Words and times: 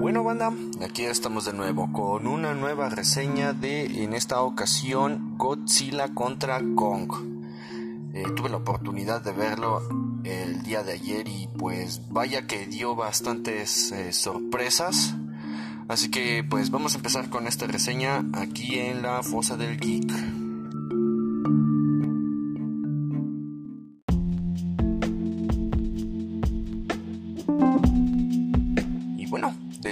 Bueno 0.00 0.22
banda, 0.22 0.52
aquí 0.80 1.02
estamos 1.02 1.44
de 1.44 1.52
nuevo 1.52 1.92
con 1.92 2.28
una 2.28 2.54
nueva 2.54 2.88
reseña 2.88 3.52
de 3.52 4.04
en 4.04 4.14
esta 4.14 4.40
ocasión 4.42 5.36
Godzilla 5.36 6.14
contra 6.14 6.60
Kong. 6.76 7.10
Eh, 8.14 8.22
tuve 8.36 8.48
la 8.48 8.58
oportunidad 8.58 9.22
de 9.22 9.32
verlo 9.32 9.82
el 10.22 10.62
día 10.62 10.84
de 10.84 10.92
ayer 10.92 11.26
y 11.26 11.48
pues 11.58 12.00
vaya 12.10 12.46
que 12.46 12.66
dio 12.66 12.94
bastantes 12.94 13.90
eh, 13.90 14.12
sorpresas. 14.12 15.16
Así 15.88 16.12
que 16.12 16.44
pues 16.48 16.70
vamos 16.70 16.94
a 16.94 16.98
empezar 16.98 17.28
con 17.28 17.48
esta 17.48 17.66
reseña 17.66 18.24
aquí 18.34 18.78
en 18.78 19.02
la 19.02 19.24
fosa 19.24 19.56
del 19.56 19.78
geek. 19.80 20.37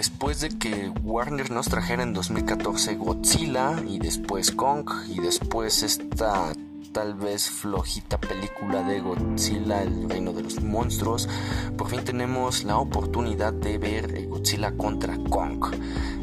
Después 0.06 0.40
de 0.40 0.50
que 0.50 0.88
Warner 1.02 1.50
nos 1.50 1.66
trajera 1.66 2.04
en 2.04 2.12
2014 2.12 2.94
Godzilla 2.94 3.82
y 3.88 3.98
después 3.98 4.52
Kong 4.52 4.88
y 5.08 5.18
después 5.18 5.82
esta 5.82 6.52
tal 6.92 7.14
vez 7.14 7.50
flojita 7.50 8.16
película 8.16 8.84
de 8.84 9.00
Godzilla, 9.00 9.82
el 9.82 10.08
reino 10.08 10.32
de 10.32 10.44
los 10.44 10.62
monstruos, 10.62 11.28
por 11.76 11.88
fin 11.90 12.04
tenemos 12.04 12.62
la 12.62 12.78
oportunidad 12.78 13.52
de 13.52 13.78
ver 13.78 14.28
Godzilla 14.28 14.76
contra 14.76 15.18
Kong. 15.28 15.74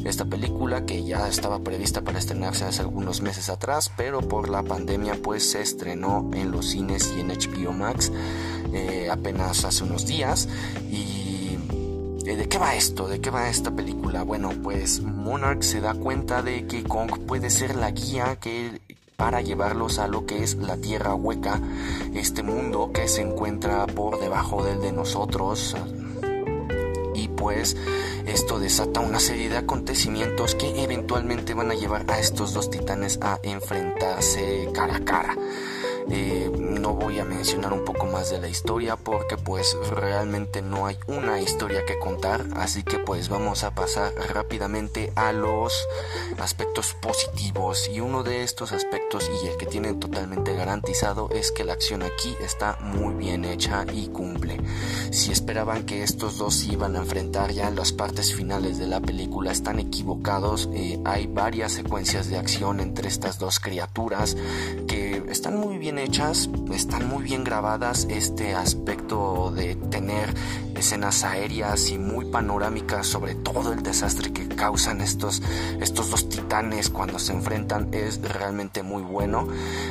Esta 0.02 0.24
película 0.24 0.86
que 0.86 1.04
ya 1.04 1.28
estaba 1.28 1.58
prevista 1.58 2.00
para 2.00 2.18
estrenarse 2.18 2.64
hace 2.64 2.80
algunos 2.80 3.20
meses 3.20 3.50
atrás, 3.50 3.92
pero 3.98 4.22
por 4.22 4.48
la 4.48 4.62
pandemia 4.62 5.18
pues 5.22 5.50
se 5.50 5.60
estrenó 5.60 6.30
en 6.32 6.50
los 6.50 6.70
cines 6.70 7.12
y 7.14 7.20
en 7.20 7.28
HBO 7.28 7.72
Max 7.74 8.10
eh, 8.72 9.08
apenas 9.10 9.66
hace 9.66 9.84
unos 9.84 10.06
días 10.06 10.48
y 10.90 11.34
¿De 12.24 12.48
qué 12.48 12.56
va 12.56 12.74
esto? 12.74 13.06
¿De 13.06 13.20
qué 13.20 13.28
va 13.28 13.50
esta 13.50 13.70
película? 13.70 14.22
Bueno, 14.22 14.50
pues 14.62 15.00
Monarch 15.02 15.62
se 15.62 15.82
da 15.82 15.92
cuenta 15.92 16.40
de 16.40 16.66
que 16.66 16.82
Kong 16.82 17.26
puede 17.26 17.50
ser 17.50 17.76
la 17.76 17.90
guía 17.90 18.36
que 18.36 18.80
para 19.16 19.42
llevarlos 19.42 19.98
a 19.98 20.08
lo 20.08 20.24
que 20.24 20.42
es 20.42 20.54
la 20.54 20.78
tierra 20.78 21.14
hueca, 21.14 21.60
este 22.14 22.42
mundo 22.42 22.92
que 22.94 23.08
se 23.08 23.20
encuentra 23.20 23.86
por 23.86 24.18
debajo 24.20 24.64
del 24.64 24.80
de 24.80 24.92
nosotros. 24.92 25.76
Y 27.14 27.28
pues 27.28 27.76
esto 28.26 28.58
desata 28.58 29.00
una 29.00 29.20
serie 29.20 29.50
de 29.50 29.58
acontecimientos 29.58 30.54
que 30.54 30.82
eventualmente 30.82 31.52
van 31.52 31.70
a 31.70 31.74
llevar 31.74 32.06
a 32.08 32.18
estos 32.18 32.54
dos 32.54 32.70
titanes 32.70 33.18
a 33.20 33.38
enfrentarse 33.42 34.70
cara 34.72 34.96
a 34.96 35.04
cara. 35.04 35.36
Eh, 36.10 36.50
no 36.58 36.94
voy 36.94 37.18
a 37.18 37.24
mencionar 37.24 37.72
un 37.72 37.84
poco 37.84 38.06
más 38.06 38.30
de 38.30 38.38
la 38.38 38.48
historia 38.48 38.96
porque 38.96 39.36
pues 39.36 39.76
realmente 39.90 40.62
no 40.62 40.86
hay 40.86 40.98
una 41.06 41.40
historia 41.40 41.84
que 41.84 41.98
contar. 41.98 42.44
Así 42.56 42.82
que 42.82 42.98
pues 42.98 43.28
vamos 43.28 43.64
a 43.64 43.74
pasar 43.74 44.12
rápidamente 44.32 45.12
a 45.16 45.32
los 45.32 45.72
aspectos 46.38 46.94
positivos. 46.94 47.88
Y 47.92 48.00
uno 48.00 48.22
de 48.22 48.42
estos 48.42 48.72
aspectos 48.72 49.30
y 49.42 49.48
el 49.48 49.56
que 49.56 49.66
tienen 49.66 50.00
totalmente 50.00 50.54
garantizado 50.54 51.28
es 51.30 51.52
que 51.52 51.64
la 51.64 51.72
acción 51.72 52.02
aquí 52.02 52.36
está 52.40 52.78
muy 52.80 53.14
bien 53.14 53.44
hecha 53.44 53.84
y 53.92 54.08
cumple. 54.08 54.60
Si 55.10 55.32
esperaban 55.32 55.86
que 55.86 56.02
estos 56.02 56.38
dos 56.38 56.64
iban 56.64 56.96
a 56.96 57.00
enfrentar 57.00 57.52
ya 57.52 57.68
en 57.68 57.76
las 57.76 57.92
partes 57.92 58.34
finales 58.34 58.78
de 58.78 58.86
la 58.86 59.00
película 59.00 59.52
están 59.52 59.78
equivocados. 59.78 60.68
Eh, 60.74 60.98
hay 61.04 61.26
varias 61.26 61.72
secuencias 61.72 62.28
de 62.28 62.36
acción 62.36 62.80
entre 62.80 63.08
estas 63.08 63.38
dos 63.38 63.60
criaturas 63.60 64.36
que 64.86 65.03
están 65.34 65.56
muy 65.56 65.78
bien 65.78 65.98
hechas, 65.98 66.48
están 66.72 67.08
muy 67.08 67.24
bien 67.24 67.42
grabadas 67.42 68.06
este 68.08 68.54
aspecto 68.54 69.50
de 69.50 69.74
tener 69.74 70.32
escenas 70.76 71.24
aéreas 71.24 71.90
y 71.90 71.98
muy 71.98 72.26
panorámicas 72.26 73.08
sobre 73.08 73.34
todo 73.34 73.72
el 73.72 73.82
desastre 73.82 74.32
que 74.32 74.46
causan 74.46 75.00
estos, 75.00 75.42
estos 75.80 76.10
dos 76.10 76.28
titanes 76.28 76.88
cuando 76.88 77.18
se 77.18 77.32
enfrentan 77.32 77.88
es 77.92 78.22
realmente 78.22 78.84
muy 78.84 79.02
bueno. 79.02 79.48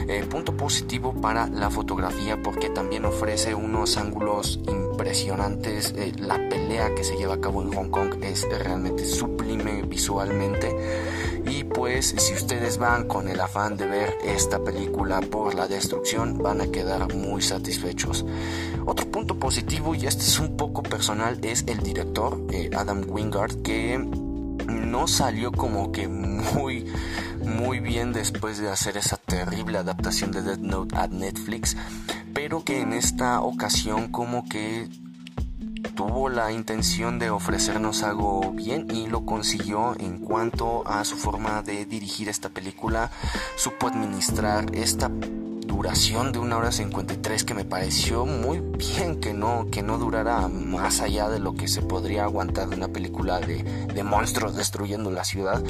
Eh, 0.08 0.26
punto 0.30 0.56
positivo 0.56 1.14
para 1.14 1.48
la 1.48 1.70
fotografía 1.70 2.42
porque 2.42 2.70
también 2.70 3.04
ofrece 3.04 3.54
unos 3.54 3.98
ángulos 3.98 4.62
impresionantes. 4.66 5.94
Eh, 5.98 6.14
la 6.20 6.36
pelea 6.48 6.96
que 6.96 7.04
se 7.04 7.18
lleva 7.18 7.34
a 7.34 7.42
cabo 7.42 7.62
en 7.62 7.74
Hong 7.74 7.90
Kong 7.90 8.16
es 8.24 8.48
realmente 8.50 9.04
sublime 9.04 9.82
visualmente. 9.82 10.74
Y 11.46 11.64
pues 11.64 12.16
si 12.18 12.34
ustedes 12.34 12.78
van 12.78 13.08
con 13.08 13.28
el 13.28 13.40
afán 13.40 13.78
de 13.78 13.86
ver 13.86 14.18
esta 14.24 14.64
película 14.64 15.22
por 15.22 15.56
la 15.56 15.68
destrucción 15.68 16.38
van 16.38 16.62
a 16.62 16.68
quedar 16.68 17.14
muy 17.14 17.42
satisfechos. 17.42 18.26
Otro 18.86 19.10
punto 19.12 19.40
positivo 19.40 19.96
y 19.96 20.06
este 20.06 20.24
es 20.24 20.40
un 20.40 20.58
poco 20.58 20.84
personal 20.84 21.40
es 21.44 21.64
el 21.68 21.80
director 21.80 22.42
eh, 22.52 22.70
Adam 22.76 23.04
Wingard 23.08 23.62
que 23.62 23.98
no 24.68 25.08
salió 25.08 25.52
como 25.52 25.92
que 25.92 26.08
muy 26.08 26.86
muy 27.46 27.80
bien 27.80 28.14
después 28.14 28.60
de 28.60 28.70
hacer 28.70 28.98
esa 28.98 29.18
terrible 29.18 29.78
adaptación 29.78 30.32
de 30.32 30.42
Death 30.42 30.60
Note 30.60 30.96
a 30.96 31.08
Netflix, 31.08 31.76
pero 32.34 32.64
que 32.64 32.82
en 32.82 32.94
esta 32.94 33.42
ocasión 33.42 34.10
como 34.10 34.48
que 34.48 34.88
tuvo 35.96 36.30
la 36.30 36.52
intención 36.52 37.20
de 37.20 37.30
ofrecernos 37.30 38.04
algo 38.04 38.52
bien 38.52 38.88
y 38.92 39.08
lo 39.08 39.26
consiguió 39.26 39.96
en 40.00 40.20
cuanto 40.20 40.88
a 40.88 41.06
su 41.06 41.16
forma 41.18 41.62
de 41.62 41.86
dirigir 41.86 42.30
esta 42.30 42.50
película, 42.50 43.12
supo 43.56 43.88
administrar 43.88 44.74
esta 44.74 45.10
duración 45.10 46.32
de 46.32 46.40
una 46.40 46.58
hora 46.58 46.72
53 46.72 47.44
que 47.44 47.54
me 47.54 47.66
pareció 47.66 48.26
muy 48.26 48.60
bien 48.60 49.20
que 49.20 49.34
no, 49.34 49.68
que 49.72 49.84
no 49.84 49.98
durara 49.98 50.48
más 50.48 51.02
allá 51.02 51.30
de 51.30 51.40
lo 51.40 51.56
que 51.56 51.68
se 51.68 51.82
podría 51.82 52.24
aguantar 52.24 52.70
de 52.70 52.76
una 52.76 52.88
película 52.88 53.40
de, 53.40 53.64
de 53.64 54.04
monstruos 54.04 54.56
destruyendo 54.56 55.12
la 55.12 55.24
ciudad. 55.24 55.64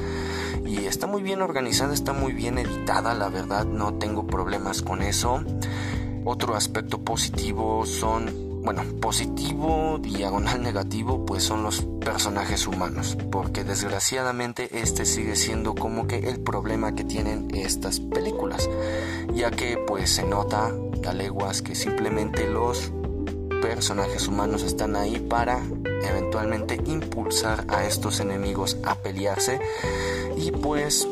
Y 0.65 0.85
está 0.85 1.07
muy 1.07 1.21
bien 1.21 1.41
organizada, 1.41 1.93
está 1.93 2.13
muy 2.13 2.33
bien 2.33 2.57
editada, 2.57 3.13
la 3.13 3.29
verdad, 3.29 3.65
no 3.65 3.95
tengo 3.95 4.27
problemas 4.27 4.81
con 4.81 5.01
eso. 5.01 5.43
Otro 6.25 6.55
aspecto 6.55 7.01
positivo 7.01 7.85
son 7.85 8.42
bueno, 8.63 8.83
positivo, 9.01 9.99
diagonal 10.01 10.63
negativo, 10.63 11.25
pues 11.25 11.43
son 11.43 11.63
los 11.63 11.81
personajes 11.99 12.65
humanos, 12.65 13.17
porque 13.31 13.63
desgraciadamente 13.63 14.69
este 14.79 15.05
sigue 15.05 15.35
siendo 15.35 15.75
como 15.75 16.07
que 16.07 16.29
el 16.29 16.39
problema 16.39 16.95
que 16.95 17.03
tienen 17.03 17.49
estas 17.53 17.99
películas, 17.99 18.69
ya 19.33 19.51
que 19.51 19.77
pues 19.77 20.09
se 20.09 20.23
nota 20.23 20.71
a 21.05 21.13
leguas 21.13 21.61
que 21.61 21.75
simplemente 21.75 22.47
los 22.47 22.91
personajes 23.61 24.27
humanos 24.27 24.63
están 24.63 24.95
ahí 24.95 25.19
para 25.19 25.61
eventualmente 26.07 26.79
impulsar 26.85 27.65
a 27.69 27.85
estos 27.85 28.19
enemigos 28.19 28.77
a 28.83 28.95
pelearse 28.95 29.59
y 30.37 30.51
pues 30.51 31.07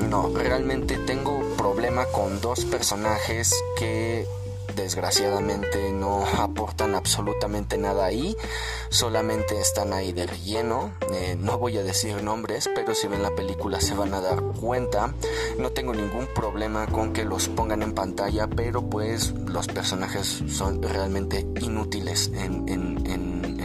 no, 0.00 0.30
realmente 0.34 0.96
tengo 0.96 1.40
problema 1.56 2.06
con 2.06 2.40
dos 2.40 2.64
personajes 2.64 3.54
que 3.78 4.26
desgraciadamente 4.76 5.92
no 5.92 6.24
aportan 6.38 6.94
absolutamente 6.94 7.78
nada 7.78 8.04
ahí, 8.04 8.36
solamente 8.90 9.60
están 9.60 9.92
ahí 9.92 10.12
de 10.12 10.26
relleno. 10.26 10.92
Eh, 11.12 11.36
no 11.38 11.58
voy 11.58 11.78
a 11.78 11.82
decir 11.82 12.22
nombres, 12.22 12.68
pero 12.74 12.94
si 12.94 13.06
ven 13.08 13.22
la 13.22 13.34
película 13.34 13.80
se 13.80 13.94
van 13.94 14.14
a 14.14 14.20
dar 14.20 14.42
cuenta. 14.42 15.14
No 15.58 15.70
tengo 15.70 15.94
ningún 15.94 16.26
problema 16.34 16.86
con 16.86 17.12
que 17.12 17.24
los 17.24 17.48
pongan 17.48 17.82
en 17.82 17.92
pantalla, 17.92 18.46
pero 18.48 18.82
pues 18.82 19.32
los 19.32 19.66
personajes 19.66 20.42
son 20.48 20.82
realmente 20.82 21.46
inútiles 21.60 22.30
en, 22.34 22.62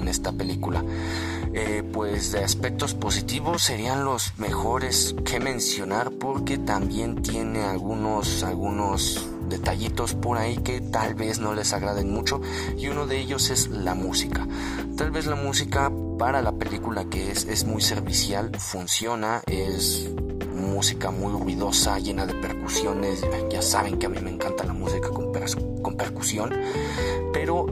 esta 0.08 0.32
película. 0.32 0.86
Eh, 1.54 1.84
pues 1.92 2.32
de 2.32 2.42
aspectos 2.42 2.94
positivos 2.94 3.62
serían 3.62 4.06
los 4.06 4.32
mejores 4.38 5.14
que 5.26 5.42
mencionar 5.42 6.12
porque 6.12 6.58
también 6.58 7.22
tiene 7.22 7.66
algunos 7.66 8.42
algunos 8.44 9.28
detallitos 9.50 10.14
por 10.14 10.38
ahí 10.38 10.58
que 10.58 10.82
tal 10.82 11.16
vez 11.16 11.40
no 11.40 11.54
les 11.54 11.74
agraden 11.74 12.12
mucho 12.12 12.42
y 12.78 12.88
uno 12.88 13.08
de 13.08 13.20
ellos 13.20 13.50
es 13.50 13.70
la 13.70 13.96
música. 13.96 14.48
Tal 14.96 15.12
vez 15.12 15.26
la 15.26 15.36
música 15.36 15.92
para 16.18 16.42
la 16.42 16.54
película 16.54 17.06
que 17.06 17.32
es, 17.32 17.46
es 17.46 17.66
muy 17.66 17.82
servicial 17.82 18.52
funciona, 18.58 19.42
es 19.46 20.10
música 20.58 21.12
muy 21.12 21.32
ruidosa, 21.32 22.00
llena 22.00 22.26
de 22.26 22.34
percusiones, 22.34 23.26
ya 23.50 23.62
saben 23.62 23.98
que 23.98 24.08
a 24.08 24.10
mí 24.10 24.20
me 24.20 24.32
encanta 24.32 24.66
la 24.66 24.74
música 24.74 25.10
con, 25.10 25.32
percusión, 25.98 26.54
pero 27.32 27.66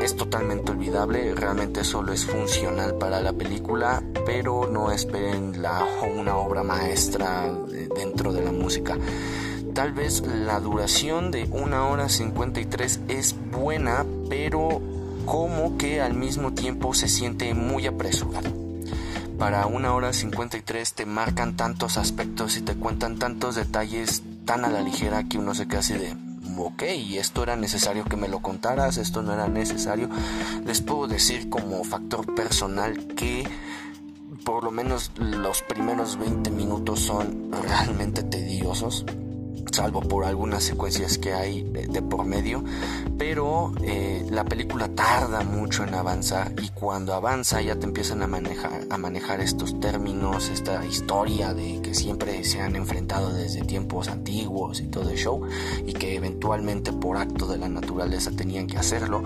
es 0.00 0.16
totalmente 0.16 0.72
olvidable, 0.72 1.34
realmente 1.34 1.82
solo 1.84 2.12
es 2.12 2.24
funcional 2.24 2.96
para 2.96 3.20
la 3.20 3.32
película, 3.32 4.02
pero 4.24 4.68
no 4.70 4.90
esperen 4.90 5.60
la, 5.60 5.84
una 6.14 6.36
obra 6.36 6.62
maestra 6.62 7.52
dentro 7.94 8.32
de 8.32 8.42
la 8.42 8.52
música. 8.52 8.96
Tal 9.76 9.92
vez 9.92 10.22
la 10.26 10.58
duración 10.58 11.30
de 11.30 11.44
una 11.50 11.86
hora 11.86 12.08
53 12.08 13.00
es 13.08 13.36
buena, 13.52 14.06
pero 14.30 14.80
como 15.26 15.76
que 15.76 16.00
al 16.00 16.14
mismo 16.14 16.54
tiempo 16.54 16.94
se 16.94 17.08
siente 17.08 17.52
muy 17.52 17.86
apresurado. 17.86 18.48
Para 19.38 19.66
una 19.66 19.92
hora 19.92 20.14
53 20.14 20.94
te 20.94 21.04
marcan 21.04 21.56
tantos 21.56 21.98
aspectos 21.98 22.56
y 22.56 22.62
te 22.62 22.74
cuentan 22.74 23.18
tantos 23.18 23.54
detalles 23.54 24.22
tan 24.46 24.64
a 24.64 24.70
la 24.70 24.80
ligera 24.80 25.24
que 25.24 25.36
uno 25.36 25.54
se 25.54 25.68
queda 25.68 25.80
así 25.80 25.92
de, 25.92 26.16
ok, 26.56 26.82
esto 27.10 27.42
era 27.42 27.54
necesario 27.54 28.04
que 28.04 28.16
me 28.16 28.28
lo 28.28 28.40
contaras, 28.40 28.96
esto 28.96 29.20
no 29.20 29.34
era 29.34 29.46
necesario. 29.46 30.08
Les 30.64 30.80
puedo 30.80 31.06
decir 31.06 31.50
como 31.50 31.84
factor 31.84 32.34
personal 32.34 33.08
que 33.08 33.46
por 34.42 34.64
lo 34.64 34.70
menos 34.70 35.12
los 35.18 35.60
primeros 35.60 36.16
20 36.16 36.48
minutos 36.50 37.00
son 37.00 37.52
realmente 37.52 38.22
tediosos 38.22 39.04
salvo 39.76 40.00
por 40.00 40.24
algunas 40.24 40.64
secuencias 40.64 41.18
que 41.18 41.34
hay 41.34 41.62
de, 41.62 42.00
por 42.00 42.24
medio, 42.24 42.64
pero 43.18 43.74
eh, 43.82 44.26
la 44.30 44.44
película 44.44 44.88
tarda 44.88 45.42
mucho 45.42 45.84
en 45.84 45.94
avanzar 45.94 46.54
y 46.62 46.70
cuando 46.70 47.12
avanza 47.12 47.60
ya 47.60 47.76
te 47.76 47.84
empiezan 47.84 48.22
a 48.22 48.26
manejar, 48.26 48.86
a 48.88 48.96
manejar 48.96 49.40
estos 49.40 49.78
términos, 49.78 50.48
esta 50.48 50.82
historia 50.86 51.52
de 51.52 51.82
que 51.82 51.94
siempre 51.94 52.42
se 52.44 52.62
han 52.62 52.74
enfrentado 52.74 53.34
desde 53.34 53.64
tiempos 53.64 54.08
antiguos 54.08 54.80
y 54.80 54.86
todo 54.86 55.10
el 55.10 55.18
show 55.18 55.42
y 55.86 55.92
que 55.92 56.14
eventualmente 56.14 56.94
por 56.94 57.18
acto 57.18 57.46
de 57.46 57.58
la 57.58 57.68
naturaleza 57.68 58.30
tenían 58.30 58.66
que 58.66 58.78
hacerlo, 58.78 59.22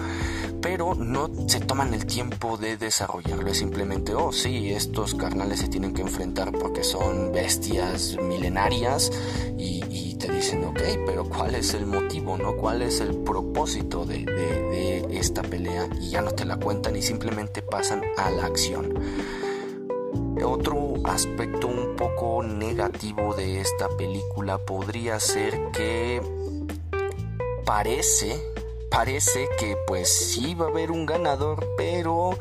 pero 0.60 0.96
no 0.96 1.30
se 1.46 1.60
toman 1.60 1.94
el 1.94 2.06
tiempo 2.06 2.56
de 2.56 2.76
desarrollarlo, 2.76 3.48
es 3.48 3.58
simplemente, 3.58 4.16
oh 4.16 4.32
sí, 4.32 4.70
estos 4.70 5.14
carnales 5.14 5.60
se 5.60 5.68
tienen 5.68 5.94
que 5.94 6.02
enfrentar 6.02 6.50
porque 6.50 6.82
son 6.82 7.30
bestias 7.30 8.16
milenarias 8.20 9.12
y 9.56 9.79
te 10.20 10.30
dicen, 10.30 10.62
ok, 10.64 10.80
pero 11.06 11.24
¿cuál 11.24 11.54
es 11.54 11.72
el 11.72 11.86
motivo, 11.86 12.36
no? 12.36 12.54
¿Cuál 12.54 12.82
es 12.82 13.00
el 13.00 13.16
propósito 13.16 14.04
de, 14.04 15.06
esta 15.10 15.42
pelea? 15.42 15.88
Y 15.98 16.10
ya 16.10 16.20
no 16.20 16.30
te 16.32 16.44
la 16.44 16.58
cuentan 16.58 16.94
y 16.94 17.02
simplemente 17.02 17.62
pasan 17.62 18.02
a 18.18 18.30
la 18.30 18.44
acción. 18.44 18.94
Otro 20.44 20.94
aspecto 21.04 21.66
un 21.66 21.96
poco 21.96 22.42
negativo 22.42 23.34
de 23.34 23.60
esta 23.60 23.88
película 23.96 24.58
podría 24.58 25.18
ser 25.20 25.58
que 25.72 26.20
parece, 27.64 28.42
parece 28.90 29.48
que 29.58 29.76
pues 29.86 30.08
sí 30.08 30.54
va 30.54 30.66
a 30.66 30.68
haber 30.68 30.90
un 30.90 31.06
ganador, 31.06 31.66
pero 31.78 32.36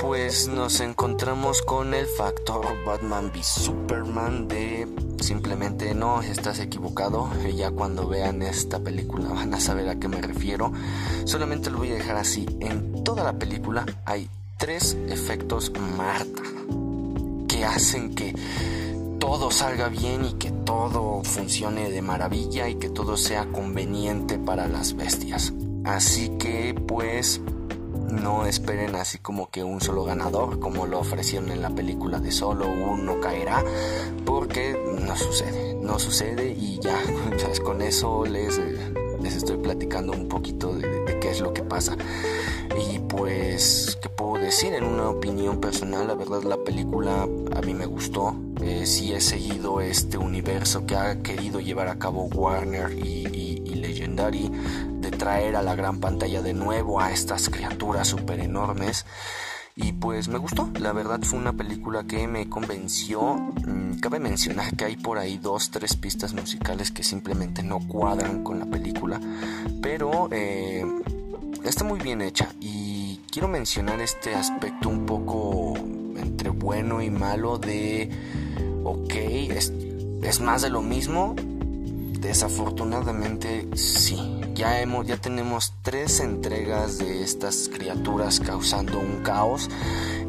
pues 0.00 0.48
nos 0.48 0.80
encontramos 0.80 1.62
con 1.62 1.94
el 1.94 2.06
factor 2.06 2.64
Batman 2.84 3.30
v 3.34 3.42
Superman 3.42 4.48
de 4.48 4.86
simplemente 5.20 5.94
no 5.94 6.22
estás 6.22 6.58
equivocado. 6.60 7.30
Ya 7.54 7.70
cuando 7.70 8.08
vean 8.08 8.42
esta 8.42 8.78
película 8.80 9.28
van 9.30 9.54
a 9.54 9.60
saber 9.60 9.88
a 9.88 9.96
qué 9.96 10.08
me 10.08 10.20
refiero. 10.20 10.72
Solamente 11.24 11.70
lo 11.70 11.78
voy 11.78 11.90
a 11.90 11.94
dejar 11.94 12.16
así. 12.16 12.46
En 12.60 13.04
toda 13.04 13.24
la 13.24 13.34
película 13.34 13.86
hay 14.04 14.28
tres 14.58 14.96
efectos 15.08 15.72
Marta 15.96 16.42
que 17.48 17.64
hacen 17.64 18.14
que 18.14 18.34
todo 19.18 19.50
salga 19.50 19.88
bien 19.88 20.24
y 20.24 20.32
que 20.34 20.50
todo 20.50 21.22
funcione 21.24 21.90
de 21.90 22.02
maravilla 22.02 22.68
y 22.68 22.76
que 22.76 22.90
todo 22.90 23.16
sea 23.16 23.46
conveniente 23.46 24.38
para 24.38 24.68
las 24.68 24.94
bestias. 24.94 25.52
Así 25.84 26.30
que 26.38 26.74
pues 26.74 27.40
no 28.10 28.46
esperen 28.46 28.94
así 28.94 29.18
como 29.18 29.50
que 29.50 29.62
un 29.64 29.80
solo 29.80 30.04
ganador, 30.04 30.60
como 30.60 30.86
lo 30.86 31.00
ofrecieron 31.00 31.50
en 31.50 31.62
la 31.62 31.70
película 31.70 32.18
de 32.18 32.32
solo 32.32 32.66
uno 32.66 33.20
caerá, 33.20 33.64
porque 34.24 34.78
no 35.00 35.16
sucede, 35.16 35.74
no 35.74 35.98
sucede 35.98 36.50
y 36.50 36.78
ya, 36.80 36.98
con 37.64 37.82
eso 37.82 38.24
les, 38.24 38.60
les 39.20 39.36
estoy 39.36 39.56
platicando 39.58 40.12
un 40.12 40.28
poquito 40.28 40.74
de, 40.74 41.18
qué 41.20 41.30
es 41.30 41.40
lo 41.40 41.52
que 41.52 41.62
pasa. 41.62 41.96
Y 42.90 42.98
pues, 42.98 43.98
¿qué 44.02 44.08
puedo 44.08 44.42
decir? 44.42 44.74
En 44.74 44.84
una 44.84 45.08
opinión 45.08 45.60
personal, 45.60 46.06
la 46.06 46.14
verdad 46.14 46.42
la 46.42 46.58
película 46.58 47.22
a 47.22 47.60
mí 47.62 47.74
me 47.74 47.86
gustó. 47.86 48.36
Eh, 48.60 48.86
sí 48.86 49.12
he 49.12 49.20
seguido 49.20 49.80
este 49.80 50.18
universo 50.18 50.86
que 50.86 50.96
ha 50.96 51.22
querido 51.22 51.60
llevar 51.60 51.88
a 51.88 51.98
cabo 51.98 52.24
Warner 52.24 52.92
y 52.92 53.26
Legendary 53.76 54.50
traer 55.10 55.56
a 55.56 55.62
la 55.62 55.74
gran 55.74 56.00
pantalla 56.00 56.42
de 56.42 56.54
nuevo 56.54 57.00
a 57.00 57.12
estas 57.12 57.48
criaturas 57.48 58.08
súper 58.08 58.40
enormes. 58.40 59.06
Y 59.78 59.92
pues 59.92 60.28
me 60.28 60.38
gustó, 60.38 60.70
la 60.80 60.92
verdad 60.92 61.20
fue 61.22 61.38
una 61.38 61.52
película 61.52 62.04
que 62.04 62.26
me 62.26 62.48
convenció. 62.48 63.34
Mm, 63.66 63.98
cabe 64.00 64.20
mencionar 64.20 64.74
que 64.74 64.86
hay 64.86 64.96
por 64.96 65.18
ahí 65.18 65.36
dos, 65.36 65.70
tres 65.70 65.96
pistas 65.96 66.32
musicales 66.32 66.90
que 66.90 67.02
simplemente 67.02 67.62
no 67.62 67.80
cuadran 67.80 68.42
con 68.42 68.58
la 68.58 68.64
película, 68.64 69.20
pero 69.82 70.30
eh, 70.32 70.82
está 71.62 71.84
muy 71.84 72.00
bien 72.00 72.22
hecha 72.22 72.48
y 72.58 73.20
quiero 73.30 73.48
mencionar 73.48 74.00
este 74.00 74.34
aspecto 74.34 74.88
un 74.88 75.04
poco 75.04 75.74
entre 76.16 76.48
bueno 76.48 77.02
y 77.02 77.10
malo 77.10 77.58
de, 77.58 78.10
ok, 78.82 79.14
es, 79.14 79.74
es 80.22 80.40
más 80.40 80.62
de 80.62 80.70
lo 80.70 80.80
mismo, 80.80 81.34
desafortunadamente 82.18 83.68
sí, 83.74 84.40
ya 84.56 84.80
hemos 84.80 85.06
ya 85.06 85.18
tenemos 85.18 85.74
tres 85.82 86.20
entregas 86.20 86.98
de 86.98 87.22
estas 87.22 87.68
criaturas 87.72 88.40
causando 88.40 88.98
un 88.98 89.22
caos 89.22 89.68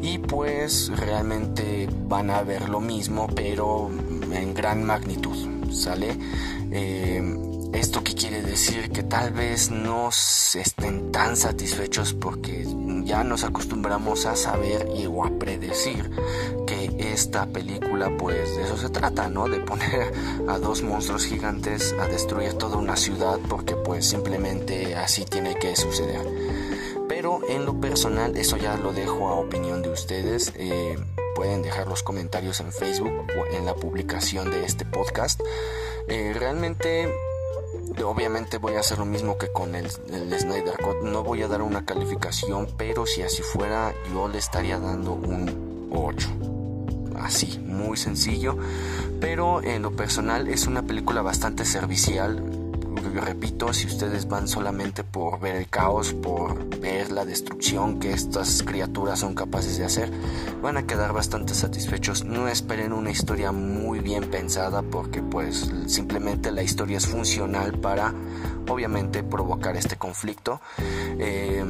y 0.02 0.18
pues 0.18 0.92
realmente 0.94 1.88
van 2.06 2.30
a 2.30 2.42
ver 2.42 2.68
lo 2.68 2.80
mismo 2.80 3.26
pero 3.34 3.90
en 4.32 4.54
gran 4.54 4.84
magnitud 4.84 5.72
sale 5.72 6.16
eh, 6.70 7.48
¿Esto 7.72 8.02
qué 8.02 8.14
quiere 8.14 8.40
decir? 8.42 8.90
Que 8.90 9.02
tal 9.02 9.30
vez 9.32 9.70
no 9.70 10.08
estén 10.08 11.12
tan 11.12 11.36
satisfechos 11.36 12.14
porque 12.14 12.66
ya 13.08 13.24
nos 13.24 13.42
acostumbramos 13.42 14.26
a 14.26 14.36
saber 14.36 14.86
y 14.94 15.06
o 15.06 15.24
a 15.24 15.30
predecir 15.38 16.10
que 16.66 16.94
esta 17.12 17.46
película 17.46 18.14
pues 18.18 18.54
de 18.54 18.64
eso 18.64 18.76
se 18.76 18.90
trata, 18.90 19.28
¿no? 19.30 19.48
De 19.48 19.60
poner 19.60 20.12
a 20.46 20.58
dos 20.58 20.82
monstruos 20.82 21.24
gigantes 21.24 21.94
a 21.98 22.06
destruir 22.06 22.52
toda 22.52 22.76
una 22.76 22.96
ciudad 22.96 23.38
porque 23.48 23.74
pues 23.76 24.06
simplemente 24.06 24.94
así 24.94 25.24
tiene 25.24 25.54
que 25.54 25.74
suceder. 25.74 26.20
Pero 27.08 27.40
en 27.48 27.64
lo 27.64 27.80
personal 27.80 28.36
eso 28.36 28.58
ya 28.58 28.76
lo 28.76 28.92
dejo 28.92 29.28
a 29.28 29.36
opinión 29.36 29.80
de 29.80 29.88
ustedes. 29.88 30.52
Eh, 30.56 30.98
pueden 31.34 31.62
dejar 31.62 31.86
los 31.86 32.02
comentarios 32.02 32.60
en 32.60 32.72
Facebook 32.72 33.12
o 33.38 33.56
en 33.56 33.64
la 33.64 33.74
publicación 33.74 34.50
de 34.50 34.66
este 34.66 34.84
podcast. 34.84 35.40
Eh, 36.08 36.34
realmente 36.38 37.10
Obviamente 38.04 38.58
voy 38.58 38.74
a 38.74 38.80
hacer 38.80 38.98
lo 38.98 39.04
mismo 39.04 39.38
que 39.38 39.48
con 39.48 39.74
el, 39.74 39.90
Snyder 39.90 40.76
Cut. 40.82 41.02
No 41.02 41.22
voy 41.22 41.42
a 41.42 41.48
dar 41.48 41.62
una 41.62 41.84
calificación, 41.84 42.68
pero 42.76 43.06
si 43.06 43.22
así 43.22 43.42
fuera, 43.42 43.92
yo 44.12 44.28
le 44.28 44.38
estaría 44.38 44.78
dando 44.78 45.12
un 45.12 45.90
8. 45.92 46.28
Así, 47.20 47.58
muy 47.60 47.96
sencillo. 47.96 48.56
Pero 49.20 49.62
en 49.62 49.82
lo 49.82 49.92
personal 49.92 50.48
es 50.48 50.66
una 50.66 50.82
película 50.82 51.22
bastante 51.22 51.64
servicial 51.64 52.57
repito, 53.00 53.72
si 53.72 53.86
ustedes 53.86 54.28
van 54.28 54.48
solamente 54.48 55.04
por 55.04 55.40
ver 55.40 55.56
el 55.56 55.68
caos, 55.68 56.12
por 56.12 56.78
ver 56.80 57.10
la 57.10 57.24
destrucción 57.24 57.98
que 57.98 58.12
estas 58.12 58.62
criaturas 58.62 59.20
son 59.20 59.34
capaces 59.34 59.78
de 59.78 59.84
hacer, 59.84 60.10
van 60.62 60.76
a 60.76 60.86
quedar 60.86 61.12
bastante 61.12 61.54
satisfechos. 61.54 62.24
No 62.24 62.48
esperen 62.48 62.92
una 62.92 63.10
historia 63.10 63.52
muy 63.52 64.00
bien 64.00 64.30
pensada 64.30 64.82
porque 64.82 65.22
pues 65.22 65.70
simplemente 65.86 66.50
la 66.50 66.62
historia 66.62 66.98
es 66.98 67.06
funcional 67.06 67.72
para 67.78 68.14
obviamente 68.68 69.22
provocar 69.22 69.76
este 69.76 69.96
conflicto. 69.96 70.60
Eh, 71.18 71.64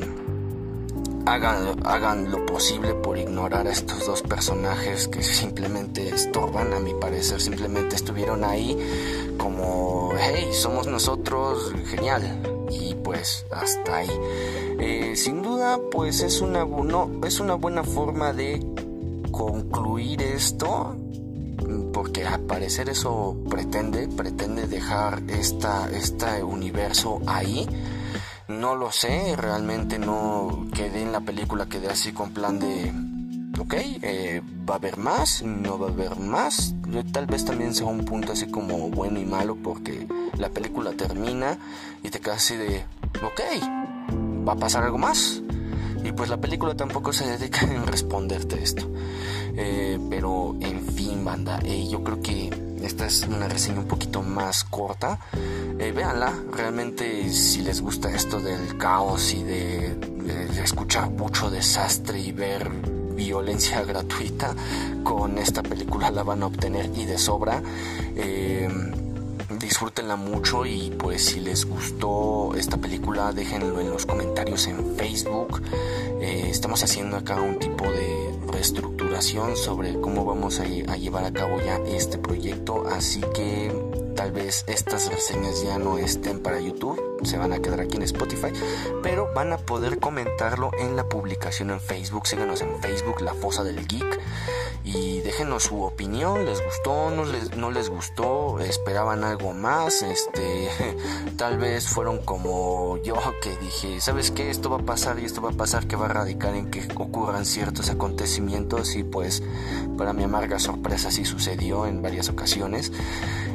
hagan, 1.33 1.87
hagan 1.87 2.31
lo 2.31 2.45
posible 2.47 2.95
por 2.95 3.19
ignorar 3.19 3.67
a 3.67 3.73
estos 3.73 4.07
dos 4.07 4.23
personajes 4.23 5.09
que 5.09 5.23
simplemente 5.23 6.09
estorban, 6.09 6.73
a 6.73 6.81
mi 6.81 6.95
parecer, 6.95 7.41
simplemente 7.41 7.97
estuvieron 7.97 8.45
ahí 8.45 8.77
como, 9.39 10.13
hey, 10.19 10.49
somos 10.53 10.87
nosotros, 10.87 11.73
genial. 11.87 12.43
Y 12.71 12.95
pues 12.97 13.47
hasta 13.51 13.97
ahí. 13.97 14.11
Eh, 14.79 15.17
sin 15.17 15.43
duda, 15.43 15.79
pues 15.91 16.21
es 16.21 16.41
una, 16.41 16.65
no, 16.65 17.11
es 17.25 17.41
una 17.41 17.55
buena 17.55 17.83
forma 17.85 18.33
de 18.33 18.65
concluir 19.31 20.23
esto 20.23 20.97
porque 21.93 22.25
al 22.25 22.41
parecer 22.43 22.89
eso 22.89 23.37
pretende, 23.51 24.09
pretende 24.09 24.67
dejar 24.67 25.23
esta, 25.29 25.91
este 25.91 26.43
universo 26.43 27.21
ahí 27.27 27.67
no 28.49 28.75
lo 28.75 28.91
sé, 28.91 29.37
realmente 29.37 29.99
no 29.99 30.67
quedé 30.75 31.03
en 31.03 31.13
la 31.13 31.21
película, 31.21 31.67
quedé 31.67 31.89
así 31.89 32.13
con 32.13 32.31
plan 32.31 32.59
de, 32.59 32.93
ok, 33.61 33.75
eh, 34.03 34.43
va 34.69 34.75
a 34.75 34.77
haber 34.79 34.97
más, 34.97 35.43
no 35.43 35.79
va 35.79 35.89
a 35.89 35.91
haber 35.91 36.19
más. 36.19 36.75
Tal 37.13 37.27
vez 37.27 37.45
también 37.45 37.75
sea 37.75 37.87
un 37.87 38.05
punto 38.07 38.33
así 38.33 38.51
como 38.51 38.89
bueno 38.89 39.21
y 39.21 39.27
malo 39.27 39.57
porque 39.63 40.09
la 40.39 40.49
película 40.49 40.93
termina 40.93 41.59
y 42.03 42.09
te 42.09 42.21
quedas 42.21 42.39
así 42.39 42.57
de, 42.57 42.85
ok, 43.23 44.47
va 44.49 44.55
a 44.55 44.57
pasar 44.57 44.85
algo 44.85 44.99
más. 44.99 45.43
Y 46.03 46.13
pues 46.13 46.31
la 46.31 46.39
película 46.39 46.75
tampoco 46.75 47.13
se 47.13 47.27
dedica 47.27 47.61
en 47.71 47.87
responderte 47.87 48.63
esto. 48.63 48.91
Eh, 49.57 49.99
pero 50.09 50.57
en 50.61 50.87
fin, 50.87 51.23
banda, 51.23 51.59
eh, 51.65 51.87
yo 51.91 52.03
creo 52.03 52.23
que 52.23 52.68
esta 52.83 53.07
es 53.07 53.23
una 53.23 53.49
reseña 53.49 53.81
un 53.81 53.89
poquito 53.89 54.23
más 54.23 54.65
corta. 54.65 55.19
Eh, 55.79 55.93
véanla, 55.93 56.33
realmente 56.53 57.29
si 57.31 57.63
les 57.63 57.81
gusta 57.81 58.11
esto 58.11 58.41
del 58.41 58.77
caos 58.79 59.33
y 59.33 59.43
de, 59.43 60.19
escuchar 60.63 61.11
mucho 61.11 61.51
desastre 61.51 62.21
y 62.21 62.33
ver 62.33 62.69
violencia 63.15 63.83
gratuita, 63.87 64.55
con 65.03 65.39
esta 65.39 65.63
película 65.63 66.11
la 66.11 66.23
van 66.23 66.43
a 66.43 66.47
obtener 66.47 66.91
y 66.95 67.05
de 67.05 67.19
sobra. 67.19 67.63
Eh, 68.17 68.69
disfrútenla 69.51 70.17
mucho 70.17 70.67
y 70.67 70.91
pues 70.91 71.25
si 71.25 71.41
les 71.41 71.65
gustó 71.65 72.55
esta 72.55 72.77
película 72.77 73.33
déjenlo 73.33 73.81
en 73.81 73.91
los 73.91 74.07
comentarios 74.07 74.67
en 74.67 74.97
Facebook. 74.97 75.63
Eh, 76.21 76.49
estamos 76.51 76.83
haciendo 76.83 77.17
acá 77.17 77.41
un 77.41 77.59
tipo 77.59 77.85
de 77.85 78.39
reestructuración 78.53 79.57
sobre 79.57 80.01
cómo 80.01 80.25
vamos 80.25 80.61
a, 80.61 80.65
a 80.65 80.97
llevar 80.97 81.25
a 81.25 81.33
cabo 81.33 81.59
ya 81.61 81.77
este 81.87 82.19
proyecto, 82.19 82.87
así 82.89 83.21
que 83.35 83.88
tal 84.19 84.33
vez 84.33 84.65
estas 84.67 85.09
reseñas 85.13 85.63
ya 85.63 85.79
no 85.79 85.97
estén 85.97 86.43
para 86.43 86.59
YouTube, 86.59 87.01
se 87.23 87.39
van 87.39 87.53
a 87.53 87.61
quedar 87.61 87.81
aquí 87.81 87.99
en 87.99 88.03
Spotify, 88.03 88.49
pero 89.01 89.33
van 89.33 89.53
a 89.53 89.59
poder 89.59 90.01
comentarlo 90.01 90.73
en 90.77 90.97
la 90.97 91.09
publicación 91.09 91.71
en 91.71 91.79
Facebook. 91.81 92.27
Síganos 92.27 92.61
en 92.61 92.81
Facebook, 92.83 93.21
La 93.21 93.33
Fosa 93.35 93.63
del 93.63 93.87
Geek, 93.87 94.21
y 94.83 95.21
déjenos 95.21 95.65
su 95.65 95.83
opinión. 95.85 96.47
¿Les 96.47 96.61
gustó? 96.65 97.13
¿No 97.13 97.25
les, 97.27 97.57
no 97.57 97.71
les 97.71 97.91
gustó? 97.91 98.59
¿Esperaban 98.59 99.23
algo 99.23 99.53
más? 99.53 100.03
Este, 100.03 100.69
tal 101.37 101.59
vez 101.59 101.87
fueron 101.87 102.19
como 102.25 102.97
yo 103.05 103.15
que 103.41 103.57
dije, 103.59 104.01
¿sabes 104.01 104.33
qué? 104.33 104.51
Esto 104.51 104.69
va 104.69 104.79
a 104.79 104.85
pasar 104.85 105.21
y 105.21 105.27
esto 105.27 105.41
va 105.43 105.51
a 105.51 105.57
pasar 105.57 105.87
que 105.87 105.95
va 105.95 106.07
a 106.07 106.09
radicar 106.09 106.57
en 106.57 106.73
que 106.73 106.89
ocurran 106.97 107.45
ciertos 107.45 107.89
acontecimientos 107.89 108.97
y 108.97 109.05
pues 109.05 109.45
para 109.97 110.13
mi 110.13 110.25
amarga 110.25 110.59
sorpresa 110.59 111.13
sí 111.13 111.25
sucedió 111.25 111.87
en 111.87 112.03
varias 112.03 112.29
ocasiones. 112.29 112.91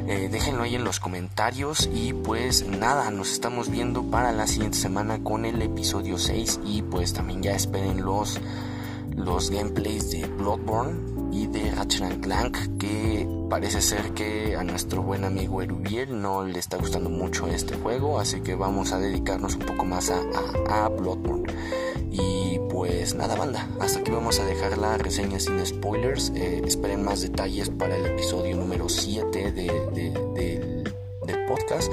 Eh, 0.06 0.28
déjenlo 0.54 0.64
ahí 0.64 0.76
en 0.76 0.84
los 0.84 1.00
comentarios 1.00 1.90
y 1.92 2.12
pues 2.12 2.64
nada, 2.64 3.10
nos 3.10 3.32
estamos 3.32 3.70
viendo 3.70 4.04
para 4.04 4.30
la 4.30 4.46
siguiente 4.46 4.78
semana 4.78 5.18
con 5.20 5.44
el 5.44 5.60
episodio 5.60 6.16
6 6.16 6.60
y 6.64 6.82
pues 6.82 7.12
también 7.12 7.42
ya 7.42 7.56
esperen 7.56 8.04
los, 8.04 8.40
los 9.16 9.50
gameplays 9.50 10.12
de 10.12 10.26
Bloodborne 10.26 11.32
y 11.32 11.48
de 11.48 11.72
Ratchet 11.72 12.20
Clank 12.20 12.56
que 12.78 13.28
parece 13.50 13.82
ser 13.82 14.12
que 14.12 14.54
a 14.54 14.62
nuestro 14.62 15.02
buen 15.02 15.24
amigo 15.24 15.60
Erubiel 15.60 16.22
no 16.22 16.44
le 16.44 16.60
está 16.60 16.76
gustando 16.76 17.10
mucho 17.10 17.48
este 17.48 17.76
juego 17.76 18.20
así 18.20 18.40
que 18.40 18.54
vamos 18.54 18.92
a 18.92 19.00
dedicarnos 19.00 19.56
un 19.56 19.62
poco 19.66 19.84
más 19.84 20.10
a, 20.10 20.20
a, 20.68 20.88
Bloodborne. 20.88 21.52
Y 22.12 22.43
pues 22.86 23.14
nada 23.14 23.34
banda. 23.34 23.66
Hasta 23.80 24.00
aquí 24.00 24.10
vamos 24.10 24.38
a 24.40 24.44
dejar 24.44 24.76
la 24.76 24.98
reseña 24.98 25.40
sin 25.40 25.64
spoilers. 25.64 26.30
Eh, 26.34 26.60
esperen 26.66 27.02
más 27.02 27.22
detalles 27.22 27.70
para 27.70 27.96
el 27.96 28.04
episodio 28.04 28.56
número 28.56 28.90
7 28.90 29.52
del 29.52 30.14
podcast. 31.48 31.90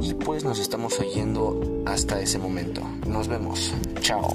Y 0.00 0.14
pues 0.14 0.42
nos 0.42 0.58
estamos 0.58 0.98
oyendo 1.00 1.82
hasta 1.84 2.18
ese 2.20 2.38
momento. 2.38 2.80
Nos 3.06 3.28
vemos. 3.28 3.74
Chao 4.00 4.32